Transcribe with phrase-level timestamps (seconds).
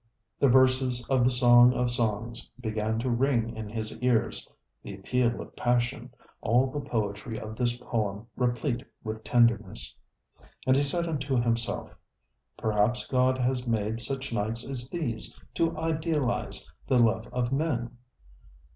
[0.39, 4.49] The verses of the Song of Songs began to ring in his ears,
[4.81, 9.93] the appeal of passion, all the poetry of this poem replete with tenderness.
[10.65, 11.93] And he said unto himself:
[12.57, 17.95] ŌĆ£Perhaps God has made such nights as these to idealize the love of men.